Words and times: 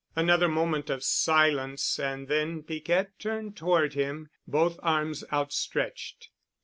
Another 0.15 0.47
moment 0.47 0.89
of 0.89 1.03
silence 1.03 1.99
and 1.99 2.27
then 2.27 2.63
Piquette 2.63 3.19
turned 3.19 3.55
toward 3.55 3.93
him, 3.93 4.29
both 4.47 4.79
arms 4.81 5.23
outstretched. 5.31 6.29